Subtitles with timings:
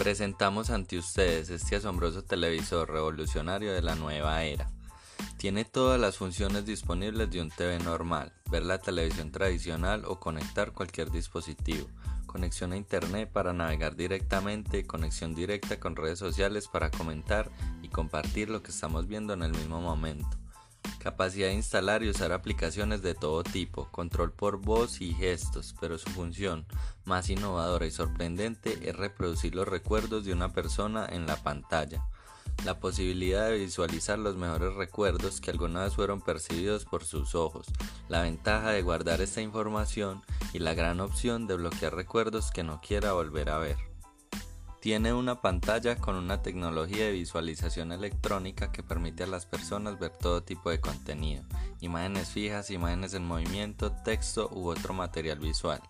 [0.00, 4.70] Presentamos ante ustedes este asombroso televisor revolucionario de la nueva era.
[5.36, 10.72] Tiene todas las funciones disponibles de un TV normal, ver la televisión tradicional o conectar
[10.72, 11.86] cualquier dispositivo,
[12.24, 17.50] conexión a internet para navegar directamente, conexión directa con redes sociales para comentar
[17.82, 20.40] y compartir lo que estamos viendo en el mismo momento
[21.00, 25.96] Capacidad de instalar y usar aplicaciones de todo tipo, control por voz y gestos, pero
[25.96, 26.66] su función
[27.06, 32.06] más innovadora y sorprendente es reproducir los recuerdos de una persona en la pantalla.
[32.66, 37.68] La posibilidad de visualizar los mejores recuerdos que alguna vez fueron percibidos por sus ojos,
[38.10, 40.22] la ventaja de guardar esta información
[40.52, 43.89] y la gran opción de bloquear recuerdos que no quiera volver a ver.
[44.80, 50.12] Tiene una pantalla con una tecnología de visualización electrónica que permite a las personas ver
[50.12, 51.44] todo tipo de contenido,
[51.80, 55.82] imágenes fijas, imágenes en movimiento, texto u otro material visual.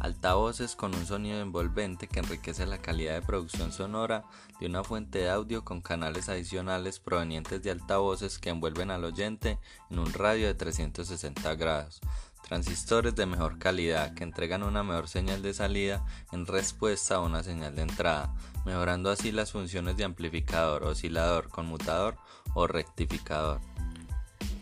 [0.00, 4.24] Altavoces con un sonido envolvente que enriquece la calidad de producción sonora
[4.60, 9.58] de una fuente de audio con canales adicionales provenientes de altavoces que envuelven al oyente
[9.88, 12.02] en un radio de 360 grados
[12.46, 17.42] transistores de mejor calidad que entregan una mejor señal de salida en respuesta a una
[17.42, 22.16] señal de entrada, mejorando así las funciones de amplificador, oscilador, conmutador
[22.54, 23.60] o rectificador.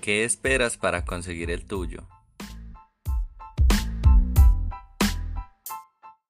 [0.01, 2.07] ¿Qué esperas para conseguir el tuyo?